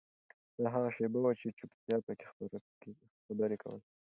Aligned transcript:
دا 0.61 0.67
هغه 0.75 0.89
شیبه 0.95 1.19
وه 1.21 1.31
چې 1.39 1.47
چوپتیا 1.57 1.97
پکې 2.05 2.25
خبرې 3.27 3.57
کولې. 3.63 3.83